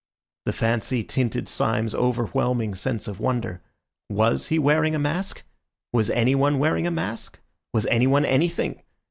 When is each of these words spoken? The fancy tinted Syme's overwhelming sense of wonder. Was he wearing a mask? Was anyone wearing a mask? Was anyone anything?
The 0.47 0.53
fancy 0.53 1.03
tinted 1.03 1.47
Syme's 1.47 1.93
overwhelming 1.93 2.73
sense 2.73 3.07
of 3.07 3.19
wonder. 3.19 3.61
Was 4.09 4.47
he 4.47 4.57
wearing 4.57 4.95
a 4.95 4.97
mask? 4.97 5.43
Was 5.93 6.09
anyone 6.09 6.57
wearing 6.57 6.87
a 6.87 6.89
mask? 6.89 7.39
Was 7.71 7.85
anyone 7.85 8.25
anything? 8.25 8.81